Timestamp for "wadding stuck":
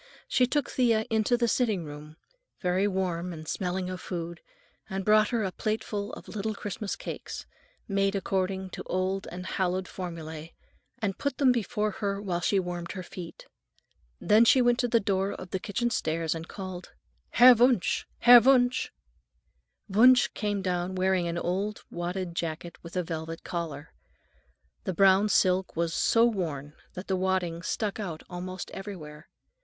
27.15-27.99